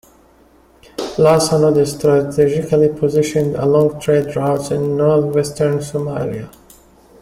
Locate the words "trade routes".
3.99-4.71